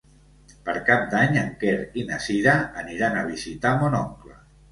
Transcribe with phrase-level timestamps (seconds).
[0.67, 2.55] Per Cap d'Any en Quer i na Cira
[2.85, 4.35] aniran a visitar mon oncle.